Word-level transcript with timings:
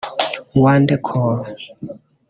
Wande 0.61 0.95
Coal 1.05 1.39